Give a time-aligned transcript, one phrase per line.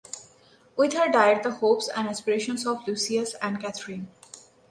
[0.75, 4.07] With her died the hopes and aspirations of Lucius and Catherine.